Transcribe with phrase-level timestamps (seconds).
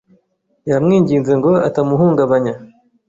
[0.69, 2.53] Yamwinginze ngo atamuhungabanya.